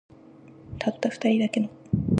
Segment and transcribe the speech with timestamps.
[0.79, 1.69] たった二人だけの